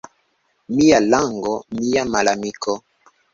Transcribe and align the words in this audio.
Mia 0.77 0.99
lango— 1.13 1.51
mia 1.81 2.07
malamiko. 2.15 2.77